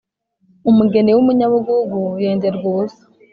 umugeni 0.69 1.09
w'umunyabugugu 1.15 1.99
yenderwa 2.23 2.65
ubusa 2.71 3.03